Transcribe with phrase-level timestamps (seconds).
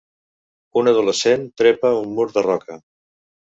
[0.81, 2.81] Un adolescent trepa un mur de roca.